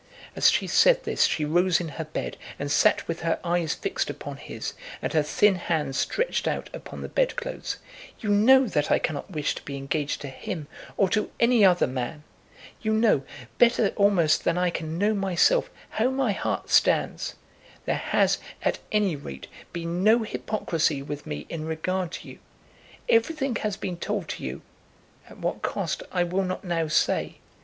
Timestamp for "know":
8.29-8.65, 12.93-13.23, 14.97-15.13